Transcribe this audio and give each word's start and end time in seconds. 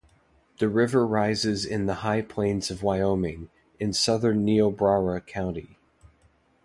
The 0.57 0.67
river 0.67 1.05
rises 1.05 1.63
in 1.63 1.85
the 1.85 1.93
High 2.01 2.23
Plains 2.23 2.71
of 2.71 2.81
Wyoming, 2.81 3.51
in 3.79 3.93
southern 3.93 4.43
Niobrara 4.43 5.21
County. 5.21 5.77